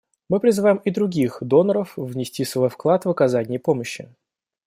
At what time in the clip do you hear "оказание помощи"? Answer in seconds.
3.11-4.09